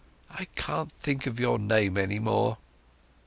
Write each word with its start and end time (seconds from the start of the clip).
I 0.31 0.45
can't 0.55 0.91
think 0.93 1.27
of 1.27 1.39
your 1.39 1.59
name 1.59 1.95
any 1.95 2.17
more." 2.17 2.57